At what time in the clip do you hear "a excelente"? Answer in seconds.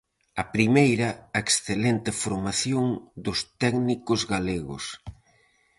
1.35-2.11